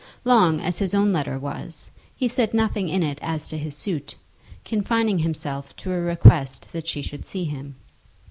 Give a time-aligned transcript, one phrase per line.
[0.25, 4.15] Long as his own letter was, he said nothing in it as to his suit,
[4.65, 7.75] confining himself to a request that she should see him.